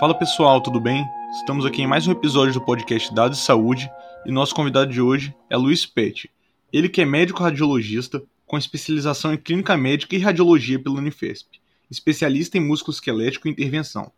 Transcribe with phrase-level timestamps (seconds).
[0.00, 1.06] Fala pessoal, tudo bem?
[1.32, 3.90] Estamos aqui em mais um episódio do podcast Dados de Saúde
[4.26, 6.30] e nosso convidado de hoje é Luiz Pet.
[6.72, 11.60] Ele que é médico radiologista com especialização em clínica médica e radiologia pela Unifesp,
[11.90, 14.10] especialista em músculo esquelético e intervenção.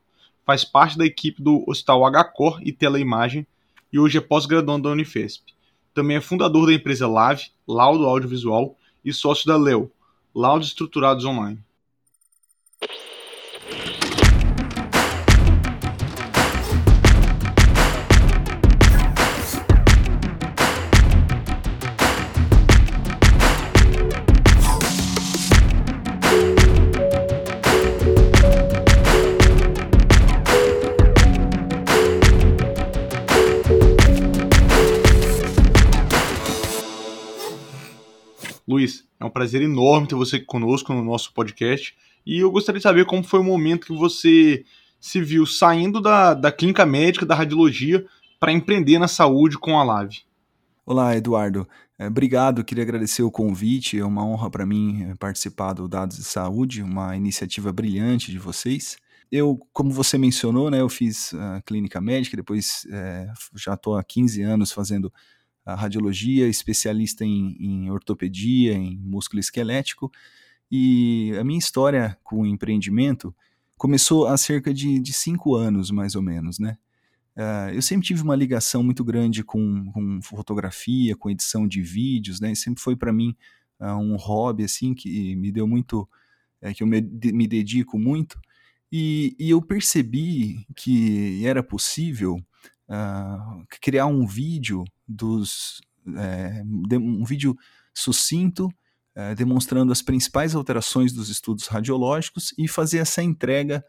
[0.47, 3.47] Faz parte da equipe do Hospital HCOR e Teleimagem
[3.93, 5.53] e hoje é pós-graduando da Unifesp.
[5.93, 9.91] Também é fundador da empresa Lave, Laudo Audiovisual e sócio da Leo,
[10.35, 11.59] Laudos Estruturados Online.
[39.25, 41.97] É um prazer enorme ter você conosco no nosso podcast.
[42.27, 44.65] E eu gostaria de saber como foi o momento que você
[45.01, 48.05] se viu saindo da, da clínica médica, da radiologia,
[48.39, 50.23] para empreender na saúde com a Lave.
[50.87, 51.67] Olá, Eduardo.
[51.99, 53.99] É, obrigado, queria agradecer o convite.
[53.99, 58.39] É uma honra para mim é, participar do Dados de Saúde, uma iniciativa brilhante de
[58.39, 58.97] vocês.
[59.31, 64.05] Eu, como você mencionou, né, eu fiz a clínica médica, depois é, já estou há
[64.05, 65.13] 15 anos fazendo
[65.65, 70.13] a radiologia, especialista em, em ortopedia, em músculo esquelético.
[70.71, 73.35] E a minha história com o empreendimento
[73.77, 76.77] começou há cerca de, de cinco anos, mais ou menos, né?
[77.37, 82.41] Uh, eu sempre tive uma ligação muito grande com, com, fotografia, com edição de vídeos,
[82.41, 82.53] né?
[82.53, 83.35] E sempre foi para mim
[83.81, 86.09] uh, um hobby assim que me deu muito,
[86.63, 88.39] é, que eu me, me dedico muito.
[88.93, 92.41] E, e, eu percebi que era possível
[92.89, 95.81] uh, criar um vídeo dos
[96.17, 96.63] é,
[96.99, 97.57] um vídeo
[97.95, 98.69] sucinto
[99.15, 103.85] é, demonstrando as principais alterações dos estudos radiológicos e fazer essa entrega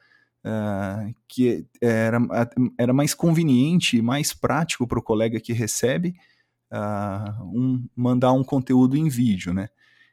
[0.46, 2.20] uh, que era,
[2.78, 6.16] era mais conveniente e mais prático para o colega que recebe
[6.72, 9.68] uh, um, mandar um conteúdo em vídeo, né?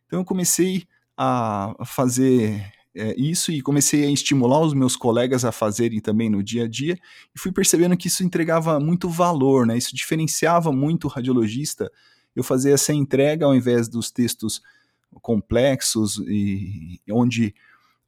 [0.06, 0.84] Então eu comecei
[1.16, 6.42] a fazer é, isso e comecei a estimular os meus colegas a fazerem também no
[6.42, 6.98] dia a dia
[7.34, 9.78] e fui percebendo que isso entregava muito valor, né?
[9.78, 11.90] Isso diferenciava muito o radiologista.
[12.36, 14.60] Eu fazia essa entrega ao invés dos textos
[15.22, 17.54] complexos e onde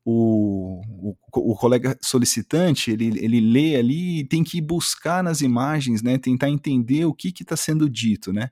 [0.05, 6.03] o, o, o, colega solicitante ele, ele lê ali e tem que buscar nas imagens,
[6.03, 6.19] né?
[6.19, 8.51] Tentar entender o que está sendo dito, né?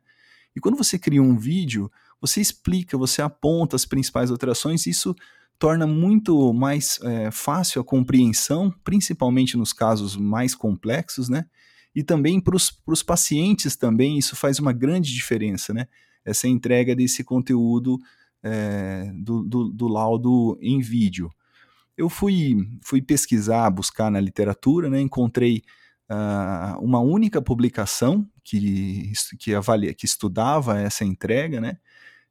[0.57, 1.91] E quando você cria um vídeo,
[2.21, 5.15] você explica, você aponta as principais alterações, isso
[5.63, 11.47] torna muito mais é, fácil a compreensão, principalmente nos casos mais complexos, né?
[11.95, 15.87] E também para os pacientes também isso faz uma grande diferença, né?
[16.25, 17.97] Essa entrega desse conteúdo
[18.43, 21.31] é, do, do, do, laudo em vídeo.
[21.97, 25.01] Eu fui, fui pesquisar, buscar na literatura, né?
[25.01, 25.63] Encontrei
[26.11, 31.77] uh, uma única publicação que, que, avalia, que estudava essa entrega, né?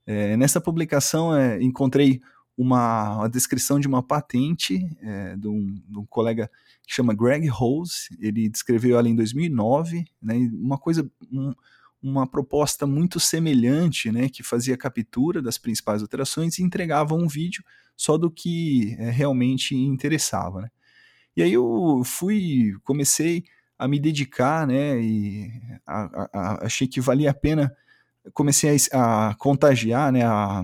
[0.05, 2.19] É, nessa publicação é, encontrei
[2.57, 6.49] uma, uma descrição de uma patente é, de, um, de, um, colega
[6.85, 11.53] que chama Greg Rose, ele descreveu ela em 2009, né, uma coisa, um,
[12.01, 17.63] uma proposta muito semelhante, né, que fazia captura das principais alterações e entregava um vídeo
[17.95, 20.69] só do que é, realmente interessava, né.
[21.35, 23.45] E aí eu fui, comecei
[23.79, 25.49] a me dedicar, né, e
[25.87, 27.75] a, a, a, achei que valia a pena
[28.33, 30.63] comecei a, a, contagiar, né, a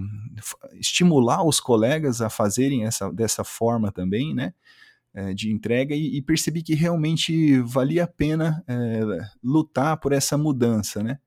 [0.74, 4.54] estimular os colegas a fazerem essa dessa forma também, né,
[5.14, 9.02] é, de entrega e, e, percebi que realmente valia a pena é,
[9.44, 11.20] lutar por essa mudança, né.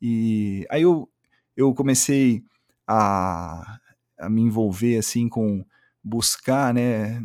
[0.00, 1.08] E aí eu,
[1.56, 2.44] eu comecei
[2.86, 3.78] a,
[4.18, 5.64] a me envolver assim com
[6.04, 7.18] buscar, né,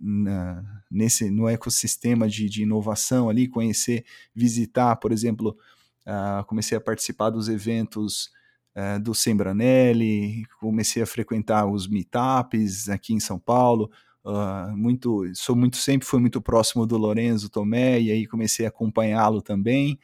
[0.00, 5.58] na, nesse no ecossistema de, de inovação ali, conhecer, visitar, por exemplo,
[6.06, 8.30] Uh, comecei a participar dos eventos
[8.76, 13.90] uh, do Sembranelli, comecei a frequentar os meetups aqui em São Paulo.
[14.24, 18.68] Uh, muito, sou muito sempre fui muito próximo do Lorenzo Tomé e aí comecei a
[18.68, 19.98] acompanhá-lo também.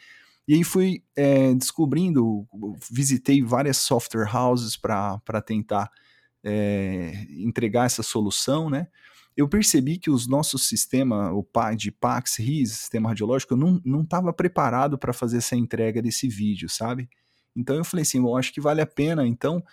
[0.47, 2.45] E aí fui é, descobrindo,
[2.91, 5.89] visitei várias software houses para tentar
[6.43, 8.89] é, entregar essa solução, né?
[9.41, 14.99] Eu percebi que os nossos sistema, o de Pax RIS, sistema radiológico, não estava preparado
[14.99, 17.09] para fazer essa entrega desse vídeo, sabe?
[17.57, 19.65] Então eu falei assim, bom, acho que vale a pena, então,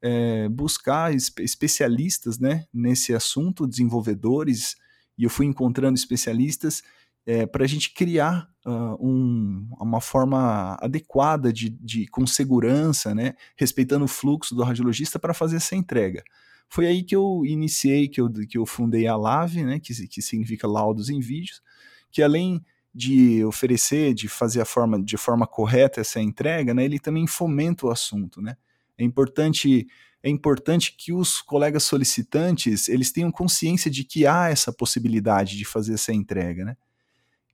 [0.00, 4.74] é, buscar especialistas, né, nesse assunto, desenvolvedores,
[5.18, 6.82] e eu fui encontrando especialistas
[7.26, 13.34] é, para a gente criar uh, um, uma forma adequada de, de, com segurança, né,
[13.54, 16.24] respeitando o fluxo do radiologista para fazer essa entrega.
[16.72, 20.22] Foi aí que eu iniciei, que eu, que eu fundei a LAVE, né, que, que
[20.22, 21.60] significa Laudos em Vídeos,
[22.12, 22.64] que além
[22.94, 27.86] de oferecer, de fazer a forma, de forma correta essa entrega, né, ele também fomenta
[27.86, 28.56] o assunto, né?
[28.96, 29.86] É importante
[30.22, 35.64] é importante que os colegas solicitantes eles tenham consciência de que há essa possibilidade de
[35.64, 36.76] fazer essa entrega, né?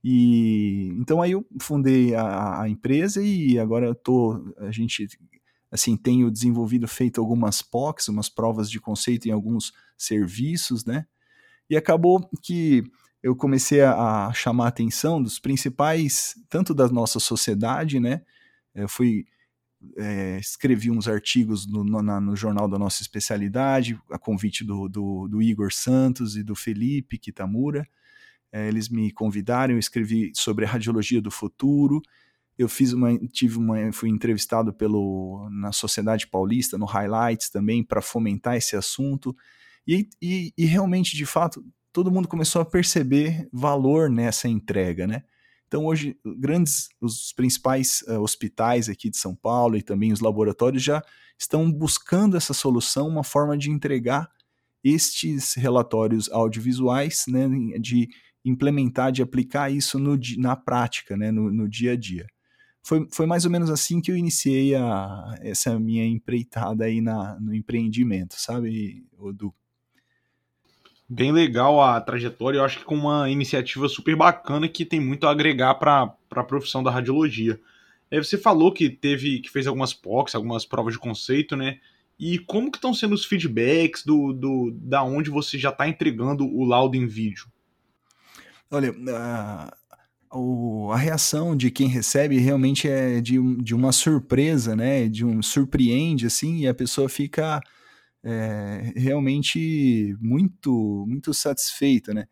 [0.03, 5.07] E então aí eu fundei a, a empresa e agora eu tô a gente
[5.71, 11.05] assim tenho desenvolvido feito algumas POCs, umas provas de conceito em alguns serviços, né?
[11.69, 12.83] E acabou que
[13.21, 18.21] eu comecei a, a chamar a atenção dos principais, tanto da nossa sociedade, né?
[18.73, 19.25] Eu fui
[19.97, 24.87] é, escrevi uns artigos no, no, na, no, jornal da nossa especialidade, a convite do,
[24.87, 27.87] do, do Igor Santos e do Felipe Kitamura.
[28.51, 32.01] É, eles me convidaram, eu escrevi sobre a radiologia do futuro.
[32.57, 38.01] Eu fiz uma, tive uma, fui entrevistado pelo na Sociedade Paulista, no Highlights também, para
[38.01, 39.35] fomentar esse assunto.
[39.87, 41.63] E, e, e realmente, de fato,
[41.93, 45.23] todo mundo começou a perceber valor nessa entrega, né?
[45.67, 50.81] Então hoje grandes os principais uh, hospitais aqui de São Paulo e também os laboratórios
[50.81, 51.03] já
[51.37, 54.29] estão buscando essa solução, uma forma de entregar
[54.83, 57.47] estes relatórios audiovisuais, né,
[57.79, 58.07] de
[58.45, 62.25] implementar, de aplicar isso no, na prática, né, no, no dia a dia.
[62.87, 67.37] Foi, foi, mais ou menos assim que eu iniciei a, essa minha empreitada aí na,
[67.37, 69.53] no empreendimento, sabe, Odu?
[71.09, 75.25] bem legal a trajetória, eu acho que com uma iniciativa super bacana que tem muito
[75.25, 77.59] a agregar para a profissão da radiologia.
[78.09, 81.79] É, você falou que teve, que fez algumas POCs, algumas provas de conceito, né?
[82.17, 86.45] E como que estão sendo os feedbacks do, do da onde você já está entregando
[86.45, 87.47] o laudo em vídeo?
[88.71, 88.93] Olha,
[90.31, 95.07] a, a reação de quem recebe realmente é de, de uma surpresa, né?
[95.07, 97.61] De um surpreende assim e a pessoa fica
[98.23, 102.27] é, realmente muito, muito satisfeita, né?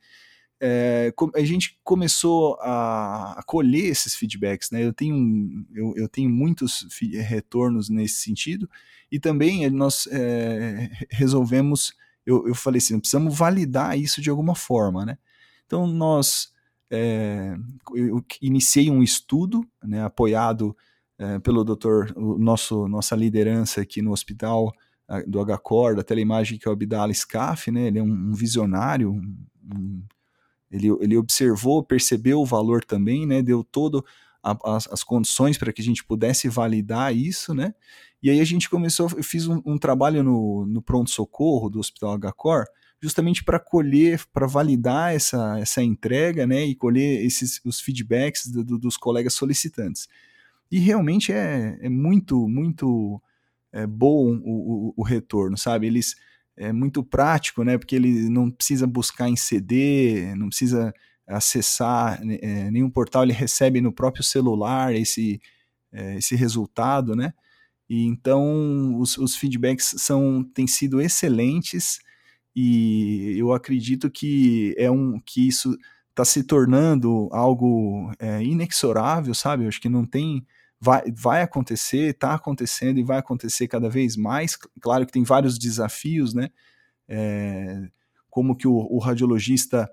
[0.62, 4.84] É, a gente começou a, a, colher esses feedbacks, né?
[4.84, 6.88] Eu tenho, eu, eu tenho muitos
[7.28, 8.70] retornos nesse sentido
[9.12, 11.94] e também nós é, resolvemos,
[12.26, 15.18] eu, eu falei assim, precisamos validar isso de alguma forma, né?
[15.66, 16.54] Então nós,
[16.92, 17.56] é,
[17.94, 20.76] eu iniciei um estudo, né, apoiado
[21.18, 24.72] é, pelo doutor, o nosso, nossa liderança aqui no hospital,
[25.28, 27.88] do HCOR, da teleimagem, que é o Abdala Scaf, né?
[27.88, 30.04] Ele é um, um visionário, um,
[30.72, 33.42] ele, ele observou, percebeu o valor também, né?
[33.42, 34.04] Deu todo
[34.44, 37.74] a, as, as, condições para que a gente pudesse validar isso, né?
[38.22, 42.18] E aí a gente começou, eu fiz um, um trabalho no, no pronto-socorro do Hospital
[42.18, 42.66] HCOR,
[43.06, 46.66] justamente para colher, para validar essa, essa entrega, né?
[46.66, 50.08] E colher esses, os feedbacks do, do, dos colegas solicitantes.
[50.72, 53.22] E realmente é, é muito, muito
[53.72, 55.86] é, bom o, o, o, retorno, sabe?
[55.86, 56.16] Eles
[56.58, 57.78] é muito prático, né?
[57.78, 60.92] Porque ele não precisa buscar em CD, não precisa
[61.28, 65.40] acessar né, é, nenhum portal, ele recebe no próprio celular esse,
[65.92, 67.36] é, esse resultado, né?
[67.88, 72.00] E então os, os feedbacks são têm sido excelentes
[72.56, 75.78] e eu acredito que é um que isso
[76.10, 79.64] está se tornando algo é, inexorável, sabe?
[79.64, 80.46] Eu acho que não tem
[80.80, 84.58] vai, vai acontecer, está acontecendo e vai acontecer cada vez mais.
[84.80, 86.50] Claro que tem vários desafios, né?
[87.08, 87.88] É,
[88.30, 89.90] como que o, o radiologista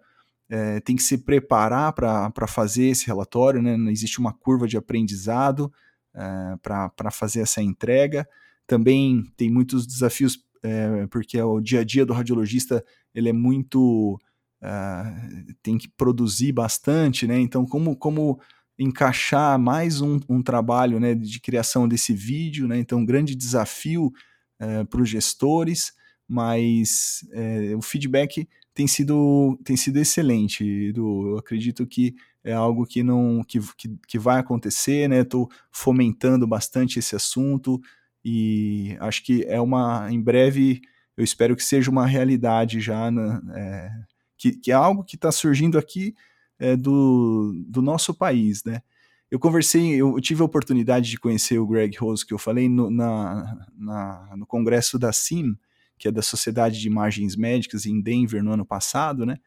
[0.49, 3.77] é, tem que se preparar para fazer esse relatório, né?
[3.77, 5.73] Não existe uma curva de aprendizado
[6.15, 8.29] é, para fazer essa entrega.
[8.67, 14.19] Também tem muitos desafios, é, porque o dia a dia do radiologista ele é muito.
[14.63, 17.39] É, tem que produzir bastante, né?
[17.39, 18.41] Então, como, como
[18.79, 22.79] encaixar mais um, um trabalho né, de criação desse vídeo, né?
[22.79, 24.13] Então, um grande desafio
[24.61, 25.93] é, para os gestores,
[26.29, 30.65] mas é, o feedback tem sido, tem sido excelente.
[30.65, 31.31] Edu.
[31.31, 32.15] Eu acredito que
[32.45, 35.21] é algo que não que, que, que vai acontecer, né?
[35.21, 37.81] Estou fomentando bastante esse assunto
[38.25, 40.83] e acho que é uma em breve
[41.17, 43.91] eu espero que seja uma realidade já, na, é,
[44.37, 46.15] que, que é algo que está surgindo aqui
[46.59, 48.83] é, do, do nosso país, né?
[49.31, 52.91] Eu conversei, eu tive a oportunidade de conhecer o Greg Rose, que eu falei no,
[52.91, 55.57] na, na, no congresso da CIM,
[55.99, 59.39] que é da Sociedade de Imagens Médicas, em Denver, no ano passado, né?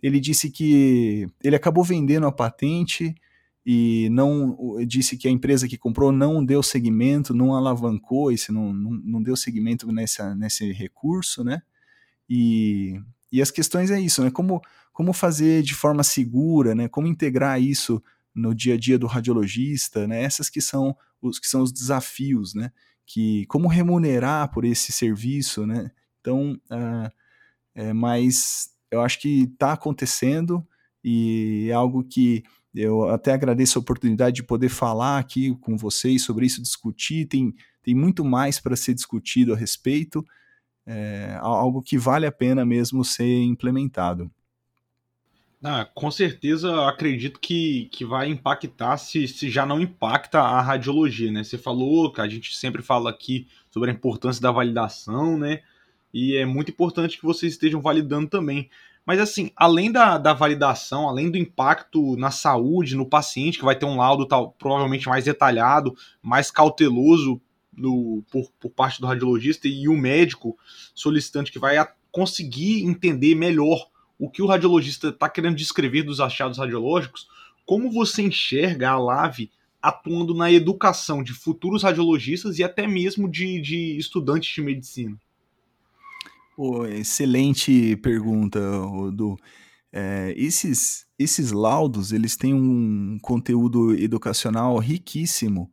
[0.00, 3.14] Ele disse que ele acabou vendendo a patente
[3.68, 4.56] e não
[4.86, 9.20] disse que a empresa que comprou não deu seguimento, não alavancou esse, não, não, não
[9.20, 11.60] deu seguimento nessa, nesse recurso, né?
[12.30, 13.00] E,
[13.32, 14.30] e as questões é isso, né?
[14.30, 16.88] Como como fazer de forma segura, né?
[16.88, 18.02] Como integrar isso
[18.34, 20.22] no dia a dia do radiologista, né?
[20.22, 22.70] Essas que são os que são os desafios, né?
[23.04, 25.90] Que como remunerar por esse serviço, né?
[26.20, 27.10] Então, uh,
[27.74, 30.66] é, mas eu acho que está acontecendo
[31.04, 32.42] e é algo que
[32.76, 37.26] eu até agradeço a oportunidade de poder falar aqui com vocês sobre isso, discutir.
[37.26, 40.24] Tem, tem muito mais para ser discutido a respeito,
[40.86, 44.30] é algo que vale a pena mesmo ser implementado.
[45.64, 51.32] Ah, com certeza acredito que, que vai impactar se, se já não impacta a radiologia,
[51.32, 51.42] né?
[51.42, 55.62] Você falou que a gente sempre fala aqui sobre a importância da validação, né?
[56.12, 58.70] E é muito importante que vocês estejam validando também.
[59.06, 63.78] Mas assim, além da, da validação, além do impacto na saúde, no paciente, que vai
[63.78, 67.40] ter um laudo tal, provavelmente mais detalhado, mais cauteloso
[67.72, 70.58] no, por, por parte do radiologista e o médico
[70.92, 71.76] solicitante que vai
[72.10, 77.28] conseguir entender melhor o que o radiologista está querendo descrever dos achados radiológicos,
[77.64, 83.60] como você enxerga a LAVE atuando na educação de futuros radiologistas e até mesmo de,
[83.60, 85.16] de estudantes de medicina?
[86.58, 89.36] Oh, excelente pergunta, Odu.
[89.92, 95.70] É, esses, esses laudos, eles têm um conteúdo educacional riquíssimo.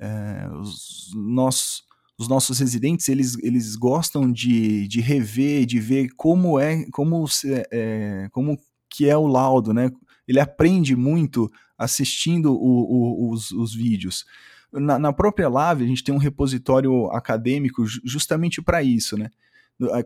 [0.00, 1.82] É, os, nós,
[2.18, 7.24] os nossos residentes eles, eles gostam de, de rever, de ver como é, como,
[7.70, 8.58] é, como
[8.90, 9.92] que é o laudo, né?
[10.26, 14.24] Ele aprende muito assistindo o, o, os, os vídeos.
[14.72, 19.30] Na, na, própria Lave, a gente tem um repositório acadêmico justamente para isso, né?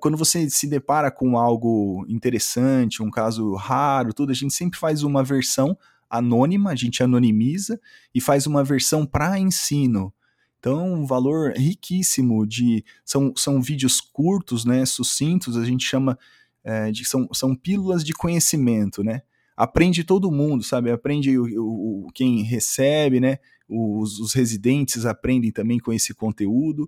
[0.00, 5.02] Quando você se depara com algo interessante, um caso raro, tudo, a gente sempre faz
[5.02, 5.76] uma versão
[6.08, 7.80] anônima, a gente anonimiza
[8.12, 10.12] e faz uma versão para ensino.
[10.58, 12.84] Então, um valor riquíssimo de.
[13.04, 14.84] São, são vídeos curtos, né?
[14.84, 16.18] Sucintos, a gente chama
[16.62, 17.04] é, de.
[17.04, 19.22] São, são pílulas de conhecimento, né?
[19.56, 20.90] Aprende todo mundo, sabe?
[20.90, 23.38] Aprende o, o, quem recebe, né?
[23.68, 26.86] Os, os residentes aprendem também com esse conteúdo.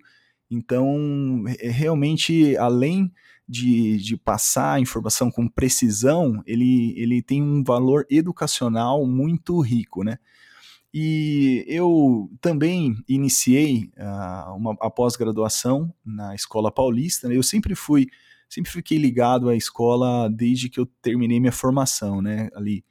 [0.52, 3.10] Então, é, realmente, além
[3.48, 10.04] de, de, passar a informação com precisão, ele, ele tem um valor educacional muito rico,
[10.04, 10.18] né?
[10.94, 17.28] E eu também iniciei uh, uma, a pós-graduação na Escola Paulista.
[17.28, 17.36] Né?
[17.36, 18.08] Eu sempre fui,
[18.46, 22.50] sempre fiquei ligado à escola desde que eu terminei minha formação, né?
[22.54, 22.84] Ali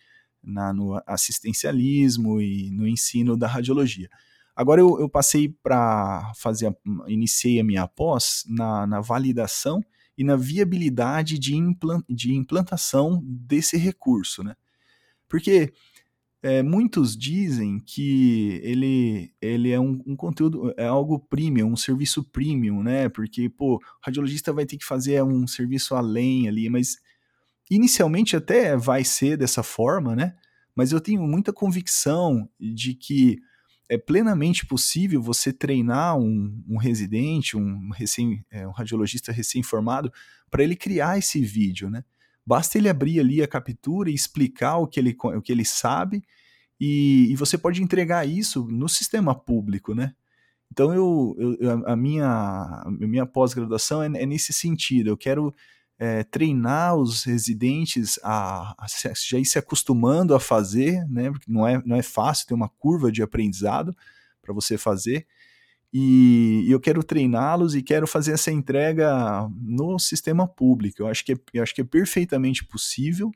[0.44, 4.10] na, no assistencialismo e no ensino da radiologia.
[4.56, 6.76] Agora eu, eu passei para fazer, a,
[7.08, 9.82] iniciei a minha pós na, na validação
[10.18, 14.56] e na viabilidade de, implant, de implantação desse recurso, né?
[15.28, 15.74] Porque
[16.44, 22.24] é, muitos dizem que ele, ele é um, um, conteúdo, é algo premium, um serviço
[22.24, 23.08] premium, né?
[23.10, 26.98] Porque, pô, o radiologista vai ter que fazer um serviço além ali, mas
[27.70, 30.36] inicialmente até vai ser dessa forma, né?
[30.76, 33.38] Mas eu tenho muita convicção de que
[33.92, 40.10] é plenamente possível você treinar um, um residente, um, recém, é, um radiologista recém-formado,
[40.50, 42.02] para ele criar esse vídeo, né?
[42.46, 46.24] Basta ele abrir ali a captura e explicar o que ele, o que ele sabe,
[46.80, 50.14] e, e você pode entregar isso no sistema público, né?
[50.72, 55.10] Então eu, eu a minha, a minha pós-graduação é, é, nesse sentido.
[55.10, 55.54] Eu quero
[56.02, 61.30] é, treinar os residentes a, a, já ir se acostumando a fazer, né?
[61.30, 63.96] Porque não é, não é fácil, ter uma curva de aprendizado
[64.42, 65.28] para você fazer.
[65.94, 71.04] E, eu quero treiná-los e quero fazer essa entrega no sistema público.
[71.04, 73.32] Eu acho que é, eu acho que é perfeitamente possível.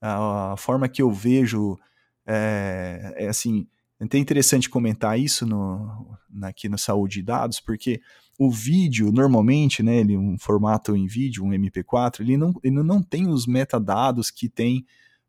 [0.00, 1.76] A, a forma que eu vejo
[2.24, 3.66] é, é assim,
[3.98, 8.00] é até interessante comentar isso no, aqui no Saúde e Dados, porque
[8.46, 13.02] o vídeo, normalmente, né, ele, um formato em vídeo, um MP4, ele não, ele não
[13.02, 14.84] tem os metadados que tem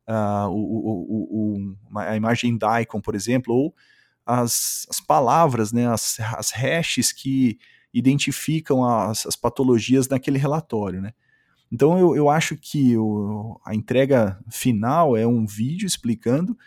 [0.07, 3.75] uh, o, o, o, a imagem DICOM, por exemplo, ou
[4.25, 7.59] as, as palavras, né, as, as hashes que
[7.93, 11.13] identificam as, as patologias naquele relatório, né.
[11.71, 16.57] Então eu, eu acho que o, a entrega final é um vídeo explicando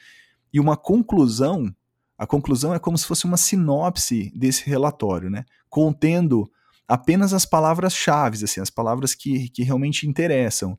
[0.52, 1.72] e uma conclusão.
[2.18, 5.44] A conclusão é como se fosse uma sinopse desse relatório, né?
[5.68, 6.50] Contendo
[6.88, 10.78] apenas as palavras-chave, assim, as palavras que, que realmente interessam.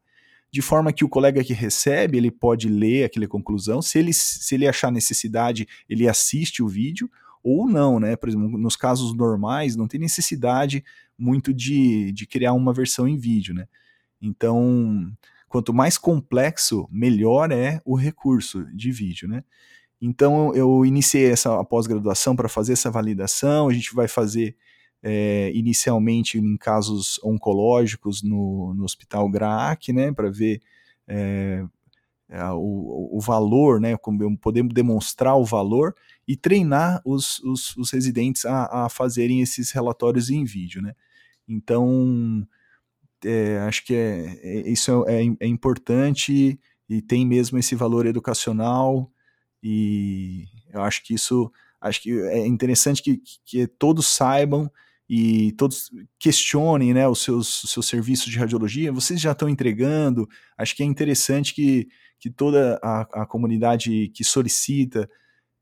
[0.49, 3.81] De forma que o colega que recebe, ele pode ler aquela conclusão.
[3.81, 7.09] Se ele, se ele achar necessidade, ele assiste o vídeo,
[7.43, 8.15] ou não, né?
[8.15, 10.83] Por exemplo, nos casos normais, não tem necessidade
[11.17, 13.67] muito de, de criar uma versão em vídeo, né?
[14.21, 15.11] Então,
[15.47, 19.43] quanto mais complexo, melhor é o recurso de vídeo, né?
[20.01, 23.67] Então, eu iniciei essa pós-graduação para fazer essa validação.
[23.67, 24.55] A gente vai fazer
[25.01, 30.61] é, inicialmente em casos oncológicos no, no Hospital GRAAC, né, para ver
[31.07, 31.63] é,
[32.53, 35.95] o, o, valor, né, como podemos demonstrar o valor
[36.27, 40.93] e treinar os, os, os residentes a, a, fazerem esses relatórios em vídeo, né.
[41.47, 42.45] Então,
[43.23, 48.05] é, acho que é, é isso é, é, é importante e tem mesmo esse valor
[48.05, 49.09] educacional
[49.61, 54.69] e eu acho que isso acho que é interessante que, que todos saibam
[55.09, 60.75] e todos questionem né, os, seus, seus serviços de radiologia, vocês já estão entregando, acho
[60.75, 61.87] que é interessante que,
[62.19, 65.09] que toda a, a comunidade que solicita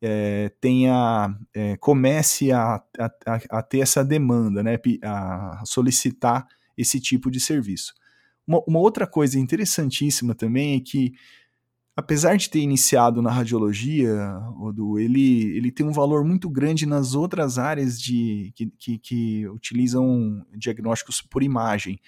[0.02, 3.12] é, tenha, é, comece a, a,
[3.50, 6.48] a, ter essa demanda, né, a solicitar
[6.78, 7.94] esse tipo de serviço.
[8.48, 11.14] Uma, uma outra coisa interessantíssima também é que
[11.96, 17.16] apesar de ter iniciado na radiologia, Odu, ele, ele tem um valor muito grande nas
[17.16, 22.00] outras áreas de, que, que, que utilizam diagnósticos por imagem,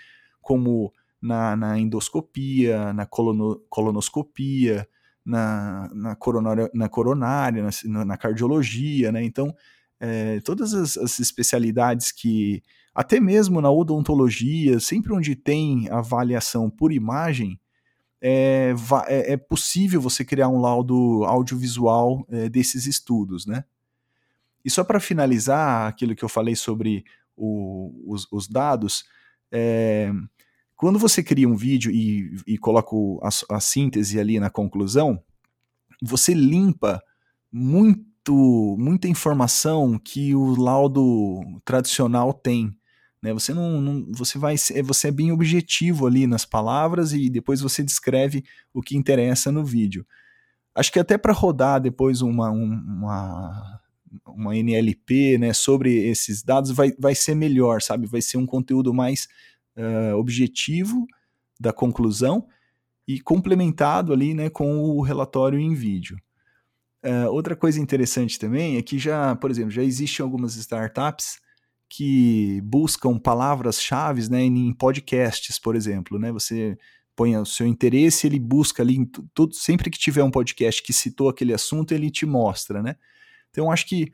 [0.41, 0.91] como
[1.22, 4.88] na, na endoscopia, na colono, colonoscopia,
[5.25, 9.24] na, na, coronária, na coronária, na, na cardiologia, né?
[9.24, 9.53] Então,
[10.00, 12.62] é, todas as, as, especialidades que,
[12.94, 17.60] até mesmo na odontologia, sempre onde tem avaliação por imagem,
[18.21, 18.74] é,
[19.33, 23.63] é possível você criar um laudo audiovisual é, desses estudos, né?
[24.63, 27.05] E só para finalizar aquilo que eu falei sobre
[27.36, 29.05] o, os, os, dados,
[29.51, 30.12] é,
[30.75, 35.24] quando você cria um vídeo e, e coloca a, a, síntese ali na conclusão,
[36.01, 37.01] você limpa
[37.51, 42.77] muito, muita informação que o laudo tradicional tem.
[43.21, 43.33] Né?
[43.33, 47.83] Você não, não, você vai você é bem objetivo ali nas palavras e depois você
[47.83, 48.43] descreve
[48.74, 50.05] o que interessa no vídeo.
[50.75, 53.81] Acho que até para rodar depois uma, uma,
[54.27, 58.05] uma NLP né, sobre esses dados vai, vai ser melhor, sabe?
[58.05, 59.27] Vai ser um conteúdo mais
[59.75, 61.07] uh, objetivo
[61.59, 62.47] da conclusão
[63.07, 66.19] e complementado ali né, com o relatório em vídeo.
[67.03, 71.39] Uh, outra coisa interessante também é que já, por exemplo, já existem algumas startups
[71.89, 76.20] que buscam palavras-chave né, em podcasts, por exemplo.
[76.20, 76.32] Né?
[76.32, 76.77] Você
[77.15, 81.29] põe o seu interesse, ele busca ali, tudo, sempre que tiver um podcast que citou
[81.29, 82.84] aquele assunto, ele te mostra.
[82.84, 82.96] Né?
[83.50, 84.12] Então, acho que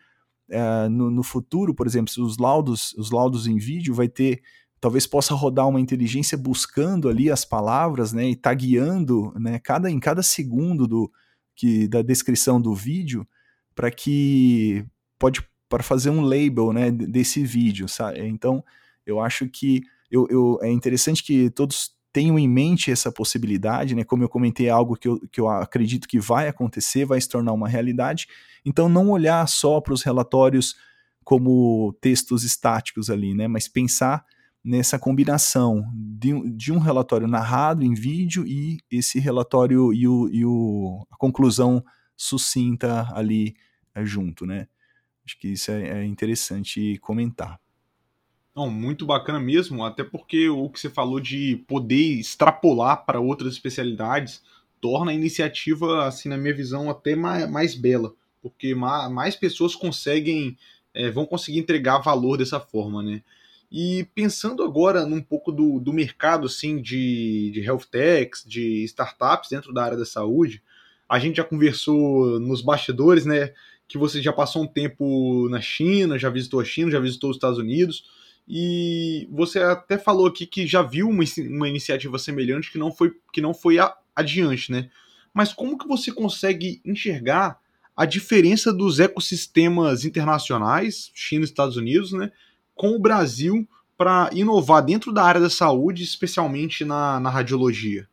[0.50, 4.42] uh, no, no, futuro, por exemplo, os laudos, os laudos em vídeo vai ter,
[4.80, 10.00] talvez possa rodar uma inteligência buscando ali as palavras né, e tagueando né, cada, em
[10.00, 11.12] cada segundo do,
[11.56, 13.28] que, da descrição do vídeo
[13.76, 14.86] para que
[15.18, 15.42] pode
[15.74, 17.90] para fazer um label né, desse vídeo.
[17.90, 18.20] Sabe?
[18.28, 18.64] Então,
[19.08, 19.82] eu acho que
[20.12, 24.04] eu, eu, é interessante que todos tenham em mente essa possibilidade, né?
[24.04, 27.28] Como eu comentei, é algo que eu, que eu acredito que vai acontecer, vai se
[27.28, 28.28] tornar uma realidade.
[28.64, 30.76] Então, não olhar só para os relatórios
[31.24, 33.48] como textos estáticos ali, né?
[33.48, 34.24] Mas pensar
[34.64, 40.46] nessa combinação de, de um relatório narrado em vídeo e esse relatório e, o, e
[40.46, 41.84] o, a conclusão
[42.16, 43.56] sucinta ali
[43.96, 44.68] é, junto, né?
[45.26, 47.60] Acho que isso é, é interessante comentar.
[48.56, 53.54] Não, muito bacana mesmo, até porque o que você falou de poder extrapolar para outras
[53.54, 54.44] especialidades
[54.80, 60.58] torna a iniciativa, assim, na minha visão, até mais, mais bela, porque mais, pessoas conseguem,
[60.94, 63.24] é, vão conseguir entregar valor dessa forma, né?
[63.72, 69.50] E pensando agora num pouco do, do mercado, assim, de, de health techs, de startups
[69.50, 70.62] dentro da área da saúde,
[71.10, 73.52] a gente já conversou nos bastidores, né?
[73.94, 77.36] Que você já passou um tempo na China, já visitou a China, já visitou os
[77.36, 78.06] Estados Unidos,
[78.48, 83.14] e você até falou aqui que já viu uma, uma iniciativa semelhante que não foi,
[83.32, 84.90] que não foi a, adiante, né?
[85.32, 87.60] Mas como que você consegue enxergar
[87.96, 92.32] a diferença dos ecossistemas internacionais, China e Estados Unidos, né,
[92.74, 98.08] com o Brasil para inovar dentro da área da saúde, especialmente na, na radiologia?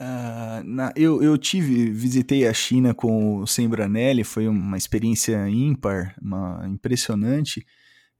[0.00, 6.14] Uh, na, eu, eu tive, visitei a China com o Sembranelli, foi uma experiência ímpar,
[6.22, 7.66] uma, impressionante.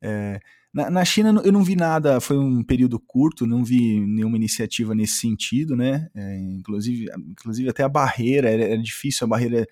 [0.03, 0.39] É,
[0.75, 4.95] na, na, China eu não vi nada, foi um período curto, não vi nenhuma iniciativa
[4.95, 6.11] nesse sentido, né?
[6.15, 9.67] É, inclusive, inclusive até a barreira, era, era, difícil a barreira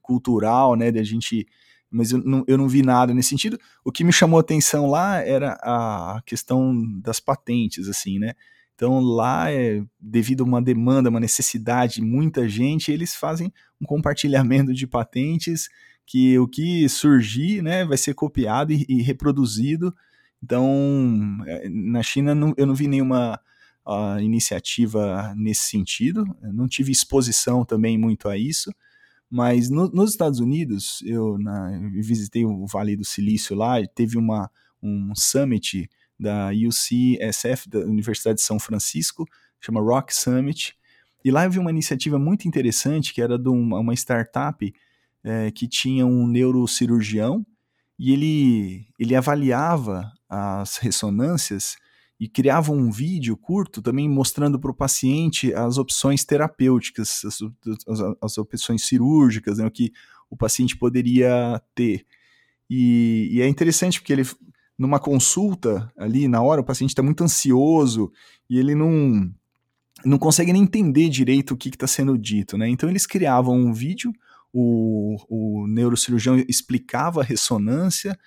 [0.00, 0.90] cultural, né?
[0.90, 1.46] Da gente,
[1.88, 3.56] mas eu não, eu não vi nada nesse sentido.
[3.84, 8.34] O que me chamou a atenção lá era a questão das patentes, assim, né?
[8.82, 13.86] Então lá, é, devido a uma demanda, uma necessidade de muita gente, eles fazem um
[13.86, 15.68] compartilhamento de patentes
[16.04, 19.94] que o que surgir né, vai ser copiado e, e reproduzido.
[20.42, 23.38] Então, é, na China não, eu não vi nenhuma
[23.86, 28.74] uh, iniciativa nesse sentido, eu não tive exposição também muito a isso,
[29.30, 34.18] mas no, nos Estados Unidos, eu, na, eu visitei o Vale do Silício lá, teve
[34.18, 34.50] uma,
[34.82, 39.26] um summit da UCSF, da Universidade de São Francisco,
[39.60, 40.76] chama Rock Summit.
[41.24, 44.72] E lá eu vi uma iniciativa muito interessante, que era de uma, uma startup
[45.24, 47.46] é, que tinha um neurocirurgião
[47.98, 51.76] e ele, ele avaliava as ressonâncias
[52.18, 57.38] e criavam um vídeo curto também mostrando para o paciente as opções terapêuticas, as,
[57.88, 59.92] as, as opções cirúrgicas, né, o que
[60.30, 62.06] o paciente poderia ter.
[62.70, 64.24] E, e, é interessante porque ele,
[64.82, 68.10] numa consulta ali na hora, o paciente está muito ansioso
[68.50, 69.32] e ele não,
[70.04, 72.68] não consegue nem entender direito o que está sendo dito, né?
[72.68, 74.12] Então eles criavam um vídeo,
[74.52, 78.18] o, o neurocirurgião explicava a ressonância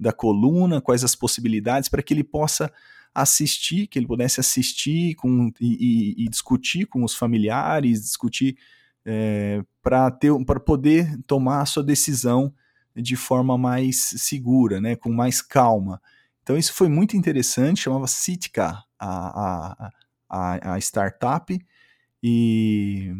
[0.00, 2.72] da coluna, quais as possibilidades para que ele possa
[3.14, 8.56] assistir, que ele pudesse assistir com, e, e, e discutir com os familiares, discutir
[9.04, 10.10] é, para
[10.64, 12.50] poder tomar a sua decisão
[13.00, 16.00] de forma mais segura, né, com mais calma.
[16.42, 19.90] Então isso foi muito interessante, chamava Sitka, a,
[20.28, 21.58] a, a, startup,
[22.22, 23.12] e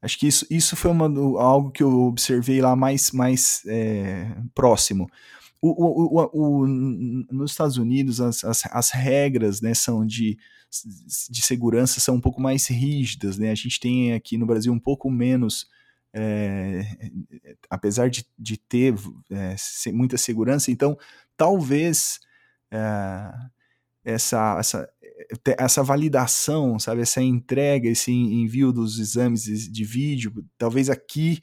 [0.00, 1.06] acho que isso, isso foi uma,
[1.40, 5.08] algo que eu observei lá mais, mais é, próximo.
[5.62, 10.38] O, o, o, nos Estados Unidos, as, as, as, regras né, são de,
[11.28, 13.36] de segurança são um pouco mais rígidas.
[13.36, 13.50] Né?
[13.50, 15.68] A gente tem aqui no Brasil um pouco menos,
[16.12, 16.82] é,
[17.68, 18.94] apesar de, de ter
[19.30, 19.54] é,
[19.92, 20.96] muita segurança, então
[21.36, 22.20] talvez
[22.70, 23.32] é,
[24.04, 24.88] essa, essa,
[25.58, 31.40] essa validação, sabe, essa entrega, esse envio dos exames de vídeo, talvez aqui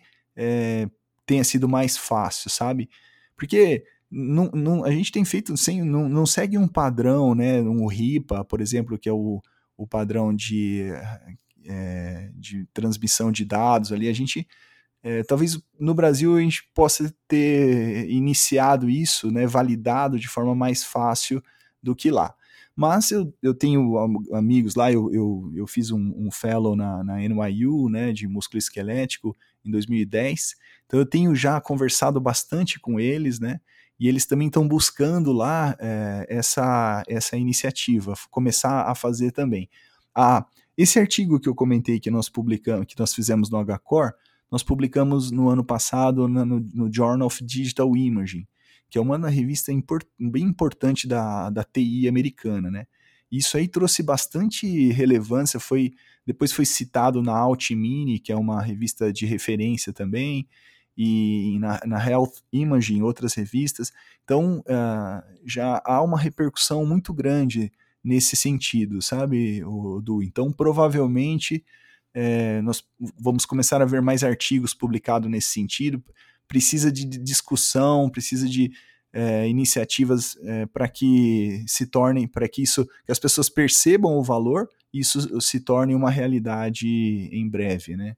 [1.25, 2.89] tenha sido mais fácil, sabe?
[3.35, 7.61] Porque não, não, a gente tem feito sem, não, não segue um padrão, né?
[7.61, 9.41] Um RIPA, por exemplo, que é o,
[9.75, 10.85] o padrão de,
[11.67, 14.07] é, de transmissão de dados ali.
[14.07, 14.47] A gente
[15.03, 20.83] é, talvez no Brasil a gente possa ter iniciado isso, né, validado de forma mais
[20.83, 21.41] fácil
[21.81, 22.33] do que lá.
[22.75, 23.97] Mas eu, eu tenho
[24.33, 28.59] amigos lá, eu, eu, eu fiz um, um fellow na, na NYU, né, de músculo
[28.59, 33.59] esquelético em 2010, então eu tenho já conversado bastante com eles, né,
[33.99, 39.69] e eles também estão buscando lá é, essa, essa iniciativa, começar a fazer também.
[40.13, 40.45] Ah,
[40.77, 44.13] esse artigo que eu comentei que nós publicamos, que nós fizemos no HCore,
[44.51, 48.47] nós publicamos no ano passado no, no Journal of Digital Imaging,
[48.89, 52.85] que é uma revista import, bem importante da, da TI americana, né?
[53.29, 55.91] Isso aí trouxe bastante relevância, foi
[56.25, 60.47] depois foi citado na Altmini, que é uma revista de referência também,
[60.97, 63.91] e na, na Health Imaging, outras revistas.
[64.23, 67.71] Então, uh, já há uma repercussão muito grande
[68.07, 70.23] nesse sentido, sabe, o, Du?
[70.23, 71.63] Então, provavelmente,
[72.13, 72.81] é, nós
[73.19, 76.01] vamos começar a ver mais artigos publicados nesse sentido.
[76.47, 78.71] Precisa de discussão, precisa de
[79.11, 84.23] é, iniciativas é, para que se tornem, para que isso, que as pessoas percebam o
[84.23, 88.15] valor e isso se torne uma realidade em breve, né?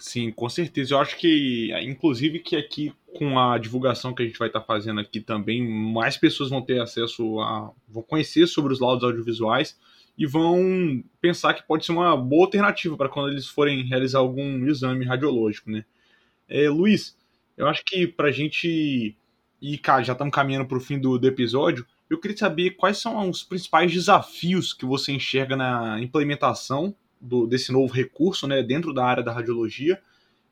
[0.00, 0.94] Sim, com certeza.
[0.94, 4.66] Eu acho que, inclusive, que aqui com a divulgação que a gente vai estar tá
[4.66, 7.70] fazendo aqui também, mais pessoas vão ter acesso a.
[7.86, 9.78] vão conhecer sobre os laudos audiovisuais
[10.16, 14.66] e vão pensar que pode ser uma boa alternativa para quando eles forem realizar algum
[14.66, 15.84] exame radiológico, né?
[16.48, 17.14] É, Luiz,
[17.54, 19.14] eu acho que para a gente
[19.60, 22.96] e cara, já estamos caminhando para o fim do, do episódio, eu queria saber quais
[22.96, 28.94] são os principais desafios que você enxerga na implementação do, desse novo recurso né, dentro
[28.94, 30.00] da área da radiologia.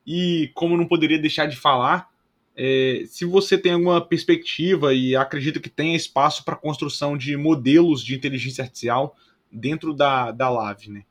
[0.05, 2.09] E como não poderia deixar de falar,
[2.55, 8.03] é, se você tem alguma perspectiva e acredita que tenha espaço para construção de modelos
[8.03, 9.15] de inteligência artificial
[9.51, 11.03] dentro da, da LAV, né?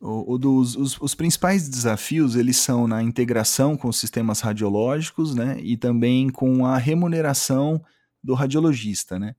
[0.00, 5.34] O, o dos, os, os, principais desafios eles são na integração com os sistemas radiológicos,
[5.34, 7.84] né, e também com a remuneração
[8.24, 9.34] do radiologista, né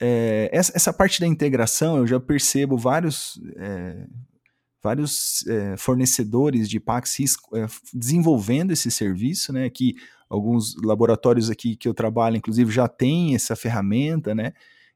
[0.00, 4.06] é, essa, essa, parte da integração eu já percebo vários, é,
[4.82, 9.68] vários é, fornecedores de Paxis é, desenvolvendo esse serviço, né?
[9.68, 9.94] Que
[10.28, 14.52] alguns laboratórios aqui que eu trabalho, inclusive, já têm essa ferramenta, né?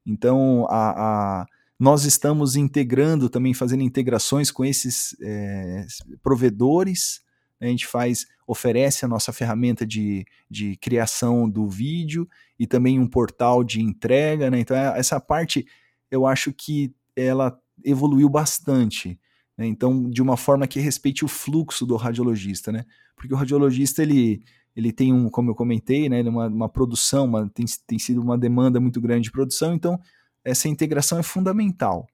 [0.06, 1.46] Então, a, a
[1.78, 5.84] nós estamos integrando também, fazendo integrações com esses é,
[6.22, 7.20] provedores
[7.66, 13.07] a gente faz, oferece a nossa ferramenta de, de criação do vídeo e também um
[13.07, 14.61] portal de entrega, né?
[14.61, 15.66] Então é, essa parte
[16.11, 19.18] eu acho que ela evoluiu bastante.
[19.57, 19.66] Né?
[19.66, 22.85] Então, de uma forma que respeite o fluxo do radiologista, né?
[23.16, 24.42] Porque o radiologista ele,
[24.74, 26.22] ele tem um, como eu comentei, né?
[26.22, 29.98] Uma, uma produção, uma, tem, tem sido uma demanda muito grande de produção, então
[30.44, 32.07] essa integração é fundamental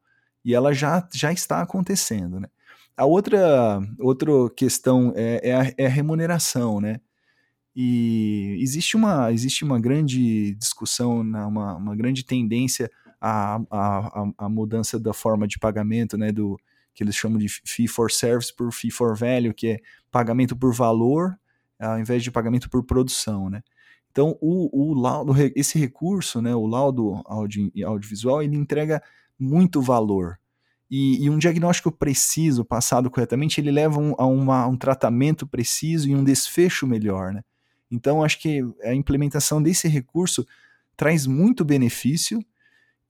[0.44, 2.48] e ela já, já está acontecendo, né?
[2.96, 7.00] A outra, outra questão é, é, a, é a remuneração, né?
[7.74, 14.98] E existe uma, existe uma grande discussão, uma, uma grande tendência à, à, à mudança
[14.98, 16.32] da forma de pagamento, né?
[16.32, 16.58] Do,
[16.92, 19.78] que eles chamam de fee for service por fee for value, que é
[20.10, 21.38] pagamento por valor
[21.80, 23.62] ao invés de pagamento por produção, né?
[24.10, 29.02] Então, o, o laudo, esse recurso, né, o laudo audio, audiovisual, ele entrega
[29.38, 30.38] muito valor.
[30.90, 36.08] E, e, um diagnóstico preciso, passado corretamente, ele leva um, a uma, um tratamento preciso
[36.08, 37.32] e um desfecho melhor.
[37.32, 37.42] Né?
[37.90, 40.44] Então, acho que a implementação desse recurso
[40.96, 42.44] traz muito benefício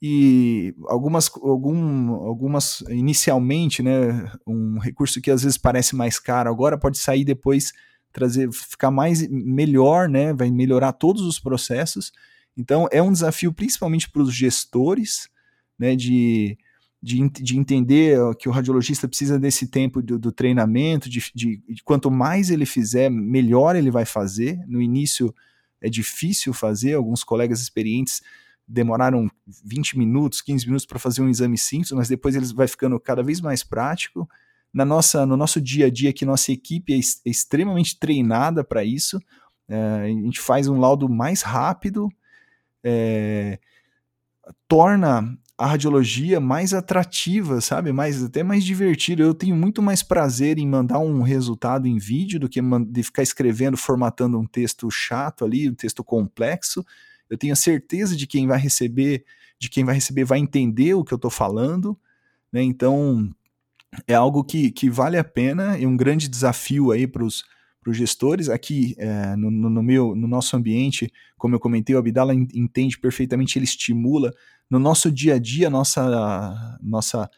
[0.03, 6.79] e algumas, algum, algumas inicialmente, né, um recurso que às vezes parece mais caro, agora
[6.79, 7.73] pode sair depois
[8.13, 12.13] trazer, ficar mais melhor, né, vai melhorar todos os processos.
[12.57, 15.29] Então é um desafio principalmente para os gestores,
[15.79, 16.57] né, de,
[17.03, 21.83] de, de, entender que o radiologista precisa desse tempo do, do treinamento, de, de, de,
[21.83, 24.59] quanto mais ele fizer, melhor ele vai fazer.
[24.67, 25.35] No início
[25.81, 28.21] é difícil fazer, alguns colegas experientes
[28.69, 29.29] demoraram
[29.65, 33.23] 20 minutos, 15 minutos para fazer um exame simples, mas depois eles vai ficando cada
[33.23, 34.29] vez mais prático
[34.73, 38.85] na nossa, no nosso dia a dia que nossa equipe é, é extremamente treinada para
[38.85, 39.21] isso.
[39.69, 42.09] É, a gente faz um laudo mais rápido,
[42.85, 43.59] é,
[44.69, 47.93] torna a radiologia mais atrativa, sabe?
[47.93, 49.23] Mais, até mais divertida.
[49.23, 53.23] Eu tenho muito mais prazer em mandar um resultado em vídeo do que de ficar
[53.23, 56.83] escrevendo, formatando um texto chato ali, um texto complexo.
[57.29, 59.23] Eu tenho a certeza de quem vai receber,
[59.59, 61.95] de quem vai receber vai entender o que eu estou falando,
[62.51, 62.63] né?
[62.63, 63.31] Então,
[64.07, 67.45] é algo que, que vale a pena e um grande desafio aí para os
[67.89, 68.49] gestores.
[68.49, 73.59] Aqui é, no, no, meu, no nosso ambiente, como eu comentei, o Abdala entende perfeitamente,
[73.59, 74.33] ele estimula.
[74.69, 77.31] No nosso dia a dia, nossa, nossa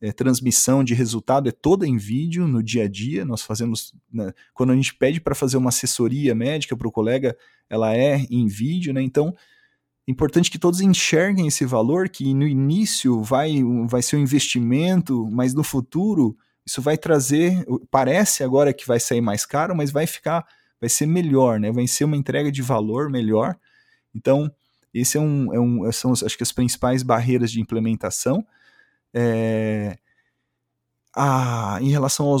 [0.00, 3.24] é, transmissão de resultado é toda em vídeo, no dia a dia.
[3.24, 3.94] Nós fazemos.
[4.12, 7.36] Né, quando a gente pede para fazer uma assessoria médica para o colega,
[7.70, 9.02] ela é em vídeo, né?
[9.02, 9.34] Então
[10.06, 15.54] importante que todos enxerguem esse valor, que no início vai, vai ser um investimento, mas
[15.54, 20.46] no futuro isso vai trazer, parece agora que vai sair mais caro, mas vai ficar,
[20.80, 21.70] vai ser melhor, né?
[21.70, 23.56] Vai ser uma entrega de valor melhor.
[24.14, 24.50] Então,
[24.92, 28.46] esse é um, é um são acho que as principais barreiras de implementação.
[29.12, 29.98] É,
[31.14, 32.36] a, em relação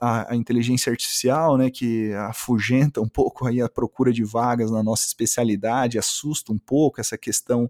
[0.00, 5.06] à inteligência artificial, né, que afugenta um pouco aí a procura de vagas na nossa
[5.06, 7.68] especialidade, assusta um pouco essa questão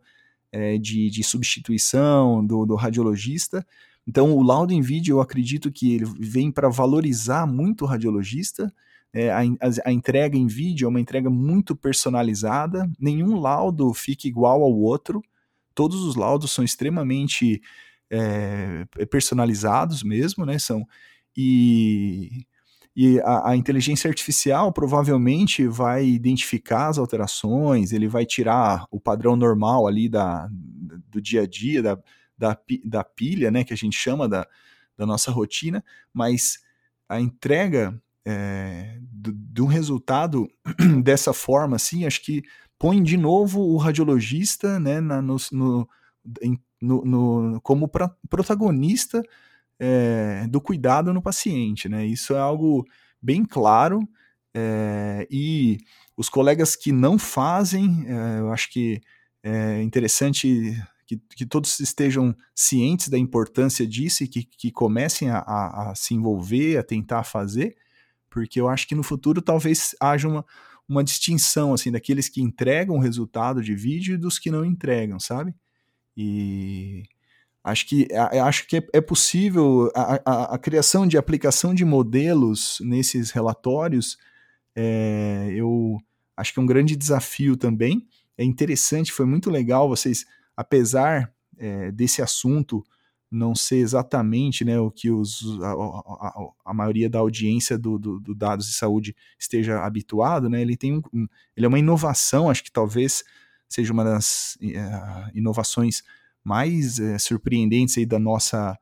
[0.52, 3.66] é, de, de, substituição do, do, radiologista.
[4.08, 8.72] Então, o laudo em vídeo, eu acredito que ele vem para valorizar muito o radiologista.
[9.12, 9.40] É, a,
[9.84, 15.22] a, entrega em vídeo é uma entrega muito personalizada, nenhum laudo fica igual ao outro,
[15.74, 17.60] todos os laudos são extremamente
[18.10, 20.58] é, personalizados mesmo, né?
[20.58, 20.86] São
[21.36, 22.46] e,
[22.96, 29.36] e a, a, inteligência artificial provavelmente vai identificar as alterações, ele vai tirar o padrão
[29.36, 30.48] normal ali da,
[31.10, 31.98] do dia a dia, da,
[32.38, 33.64] da, da pilha, né?
[33.64, 34.46] Que a gente chama da,
[34.96, 36.60] da nossa rotina, mas
[37.08, 40.48] a entrega é, do, do resultado
[41.02, 42.42] dessa forma, assim, acho que
[42.78, 45.88] põe de novo o radiologista né, na, no, no,
[46.80, 49.22] no, no como pra, protagonista
[49.78, 51.88] é, do cuidado no paciente.
[51.88, 52.06] Né?
[52.06, 52.84] Isso é algo
[53.20, 54.06] bem claro
[54.54, 55.78] é, e
[56.16, 59.00] os colegas que não fazem, é, eu acho que
[59.42, 60.76] é interessante
[61.08, 65.94] que, que, todos estejam cientes da importância disso e que, que comecem a, a, a,
[65.94, 67.74] se envolver, a tentar fazer,
[68.28, 70.44] porque eu acho que no futuro talvez haja uma,
[70.86, 75.54] uma distinção assim daqueles que entregam resultado de vídeo e dos que não entregam, sabe?
[76.14, 77.04] E
[77.64, 82.78] acho que, acho que é, é possível a, a, a, criação de aplicação de modelos
[82.82, 84.18] nesses relatórios.
[84.76, 85.96] É, eu
[86.36, 88.06] acho que é um grande desafio também.
[88.36, 90.26] É interessante, foi muito legal vocês,
[90.58, 92.84] apesar é, desse assunto
[93.30, 98.18] não ser exatamente né, o que os, a, a, a maioria da audiência do, do,
[98.18, 102.64] do, dados de saúde esteja habituado, né, ele tem um, ele é uma inovação, acho
[102.64, 103.22] que talvez
[103.68, 106.02] seja uma das uh, inovações
[106.42, 108.76] mais uh, surpreendentes da nossa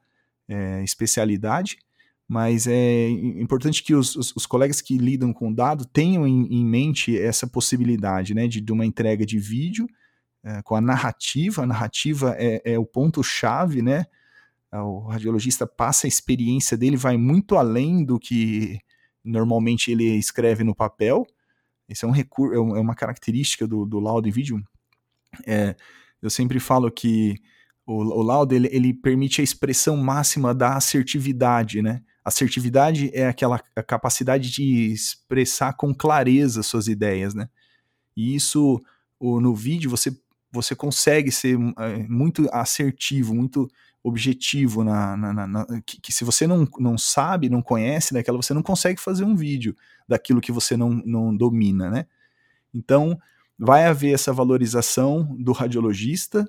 [0.49, 1.77] uh, especialidade,
[2.27, 6.65] mas é importante que os, os, os, colegas que lidam com dado tenham em, em
[6.65, 9.87] mente essa possibilidade né, de, de uma entrega de vídeo
[10.63, 14.07] com a narrativa, a narrativa é, é o ponto-chave, né?
[14.73, 18.79] O radiologista passa a experiência dele, vai muito além do que
[19.25, 21.27] normalmente ele escreve no papel.
[21.89, 24.63] Esse é um recurso, é, é uma característica do, do laudo em vídeo
[25.45, 25.75] é,
[26.23, 27.37] eu sempre falo que
[27.85, 32.03] o, o laudo ele, ele, permite a expressão máxima da assertividade, né?
[32.25, 37.49] Assertividade é aquela capacidade de expressar com clareza suas ideias, né?
[38.17, 38.83] E isso
[39.19, 40.11] o, no vídeo você,
[40.57, 43.69] você consegue ser é, muito assertivo, muito
[44.03, 48.55] objetivo na, na, na, que, que, se você não, não sabe, não conhece daquela, você
[48.55, 49.75] não consegue fazer um vídeo
[50.09, 52.07] daquilo que você não, não domina, né?
[52.73, 53.19] Então,
[53.59, 56.49] vai haver essa valorização do radiologista,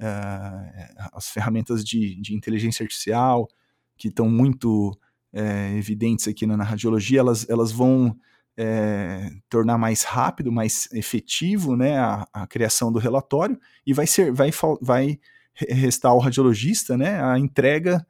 [0.00, 3.48] uh, as ferramentas de, de, inteligência artificial
[3.96, 4.90] que estão muito
[5.32, 8.16] uh, evidentes aqui na, na, radiologia, elas, elas vão
[8.58, 14.32] uh, tornar mais rápido, mais efetivo né, a, a, criação do relatório e vai ser
[14.32, 15.18] vai, vai
[15.54, 18.06] restar ao radiologista né, a entrega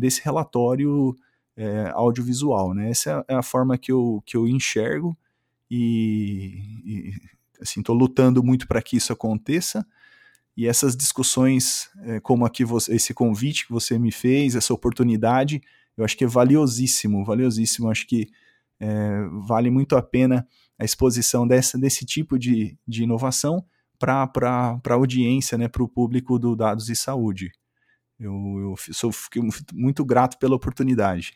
[0.00, 1.16] desse relatório
[1.94, 2.74] audiovisual.
[2.74, 2.90] Né?
[2.90, 5.16] Essa é a forma que eu, que eu enxergo
[5.70, 7.12] e,
[7.60, 9.86] assim, estou lutando muito para que isso aconteça.
[10.56, 15.60] E essas discussões, é, como aqui você, esse convite que você me fez, essa oportunidade,
[15.96, 17.90] eu acho que é valiosíssimo, valiosíssimo.
[17.90, 18.28] Acho que
[18.80, 20.46] é, vale muito a pena
[20.78, 23.64] a exposição dessa, desse tipo de, de inovação
[23.98, 24.30] para
[24.84, 27.52] a audiência, né, para o público do Dados e Saúde.
[28.18, 29.10] Eu, eu sou,
[29.72, 31.34] muito grato pela oportunidade.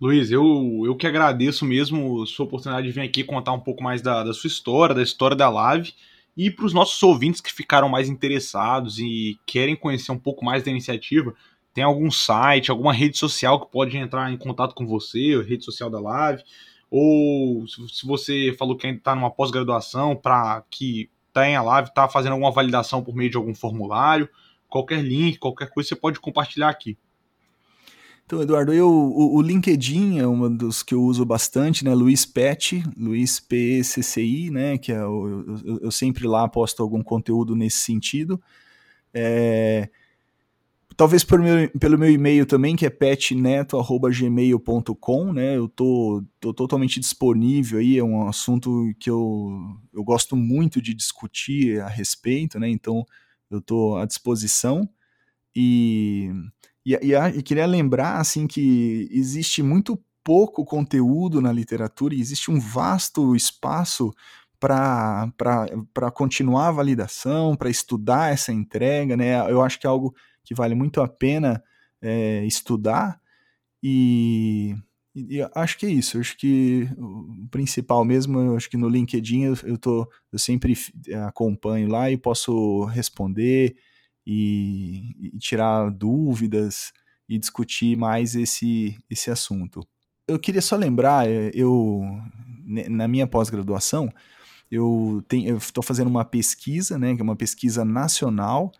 [0.00, 3.82] Luiz, eu, eu que agradeço mesmo a sua oportunidade de vir aqui contar um pouco
[3.82, 5.92] mais da, da sua história, da história da Live.
[6.36, 10.62] E para os nossos ouvintes que ficaram mais interessados e querem conhecer um pouco mais
[10.62, 11.34] da iniciativa,
[11.72, 15.90] tem algum site, alguma rede social que pode entrar em contato com você, rede social
[15.90, 16.42] da Live?
[16.90, 22.08] Ou se você falou que ainda está numa pós-graduação, para que tem a Live, está
[22.08, 24.28] fazendo alguma validação por meio de algum formulário,
[24.68, 26.96] qualquer link, qualquer coisa você pode compartilhar aqui.
[28.28, 31.94] Então, Eduardo, eu, o, o, LinkedIn é um dos que eu uso bastante, né?
[31.94, 34.76] Luiz Pet, Luiz PCCI, né?
[34.76, 38.38] Que é o, eu, eu, sempre lá posto algum conteúdo nesse sentido.
[39.14, 39.88] É,
[40.98, 45.56] talvez meu, pelo meu e-mail também, que é petneto.gmail.com, né?
[45.56, 49.58] Eu tô, tô totalmente disponível aí, é um assunto que eu,
[49.94, 52.68] eu gosto muito de discutir a respeito, né?
[52.68, 53.06] Então,
[53.50, 54.86] eu tô à disposição.
[55.54, 56.30] E
[56.84, 62.50] e, e, e queria lembrar assim que existe muito pouco conteúdo na literatura e existe
[62.50, 64.12] um vasto espaço
[64.58, 65.30] para
[66.14, 69.38] continuar a validação, para estudar essa entrega, né?
[69.50, 70.14] Eu acho que é algo
[70.48, 71.62] que vale muito a pena
[72.00, 73.20] é, estudar
[73.82, 74.74] e,
[75.14, 76.18] e, acho que é isso.
[76.18, 80.74] Acho que o principal mesmo, acho que no LinkedIn eu, eu, tô, eu sempre
[81.26, 83.76] acompanho lá e posso responder
[84.26, 86.92] e, e tirar dúvidas
[87.28, 89.86] e discutir mais esse, esse assunto.
[90.26, 92.02] Eu queria só lembrar, é, eu
[92.64, 94.10] na minha pós-graduação,
[94.70, 98.72] eu estou fazendo uma pesquisa, né, que é uma pesquisa nacional,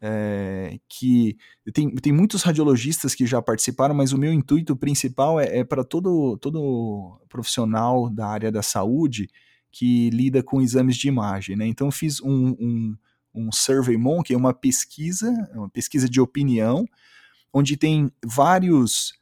[0.00, 1.36] é, que
[1.74, 5.84] tem, tem muitos radiologistas que já participaram, mas o meu intuito principal é, é para
[5.84, 9.28] todo, todo profissional da área da saúde
[9.70, 11.56] que lida com exames de imagem.
[11.56, 11.66] Né?
[11.66, 12.96] Então, fiz um, um,
[13.34, 16.86] um SurveyMonkey, uma pesquisa, uma pesquisa de opinião,
[17.52, 19.12] onde tem vários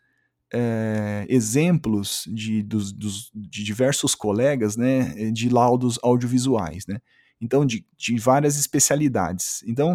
[0.53, 6.99] é, exemplos de, dos, dos, de diversos colegas né, de laudos audiovisuais, né?
[7.41, 9.63] Então, de, de várias especialidades.
[9.65, 9.95] Então,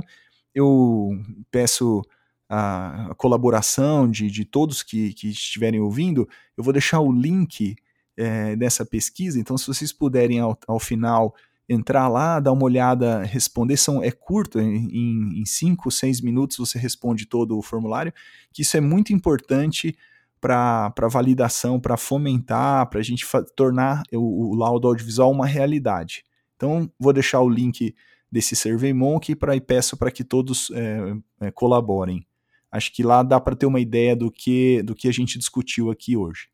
[0.54, 1.12] eu
[1.52, 2.02] peço
[2.50, 7.76] a, a colaboração de, de todos que, que estiverem ouvindo, eu vou deixar o link
[8.16, 11.34] é, dessa pesquisa, então se vocês puderem ao, ao final
[11.68, 17.26] entrar lá, dar uma olhada, responder, são, é curto, em 5, 6 minutos você responde
[17.26, 18.14] todo o formulário,
[18.52, 19.96] que isso é muito importante
[20.44, 26.26] para validação, para fomentar, para a gente tornar o, o, laudo audiovisual uma realidade.
[26.58, 27.96] Então, vou deixar o link
[28.34, 32.26] desse SurveyMonkey para e peço para que todos é, é, colaborem.
[32.72, 35.92] Acho que lá dá para ter uma ideia do que, do que a gente discutiu
[35.92, 36.48] aqui hoje.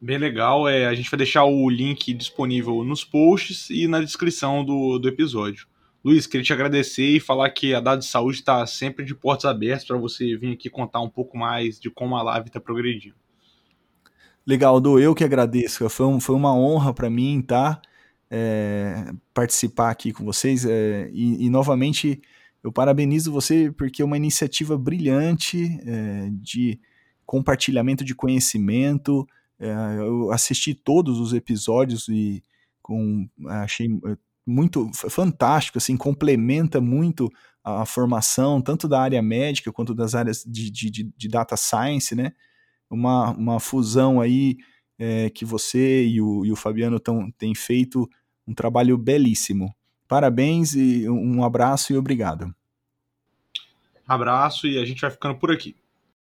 [0.00, 0.66] Bem legal.
[0.66, 5.06] É, a gente vai deixar o link disponível nos posts e na descrição do, do
[5.06, 5.68] episódio.
[6.02, 9.44] Luiz, queria te agradecer e falar que a Dado de Saúde está sempre de portas
[9.44, 13.16] abertas para você vir aqui contar um pouco mais de como a live está progredindo.
[14.46, 15.86] Legal, Du, eu que agradeço.
[15.90, 17.82] Foi, um, foi uma honra para mim tá,
[18.30, 20.64] é, participar aqui com vocês.
[20.64, 22.20] É, e, e, novamente,
[22.62, 26.78] eu parabenizo você porque é uma iniciativa brilhante é, de
[27.26, 29.26] compartilhamento de conhecimento,
[29.58, 32.42] é, eu assisti todos os episódios e
[32.82, 34.16] com, achei eh,
[34.46, 37.30] muito fantástico, assim, complementa muito
[37.62, 42.32] a formação, tanto da área médica quanto das áreas de, de, de data science, né?
[42.90, 44.56] Uma, uma fusão aí
[44.98, 48.08] é, que você e o, e o Fabiano tão, têm feito
[48.50, 49.72] um trabalho belíssimo.
[50.08, 52.52] Parabéns e um abraço e obrigado.
[54.06, 55.76] Abraço e a gente vai ficando por aqui.